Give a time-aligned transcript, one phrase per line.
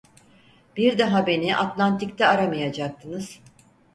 [0.77, 3.39] Bir daha beni Atlantik'te aramayacaktınız…